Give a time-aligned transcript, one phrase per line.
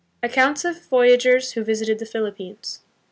[0.21, 2.81] 21 Accounts of Voyagers Who Visited the Philippines.